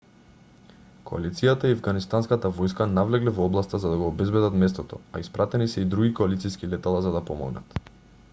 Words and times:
коалицијата 1.09 1.69
и 1.71 1.75
афганистанската 1.75 2.51
војска 2.61 2.87
навлегле 2.93 3.35
во 3.35 3.45
областа 3.51 3.81
за 3.85 3.93
да 3.93 4.01
го 4.01 4.09
обезбедат 4.15 4.59
местото 4.65 5.01
а 5.19 5.25
испратени 5.27 5.71
се 5.75 5.85
и 5.85 5.89
други 5.95 6.13
коалициски 6.23 6.73
летала 6.75 7.07
за 7.09 7.17
да 7.19 7.25
помогнат 7.33 7.81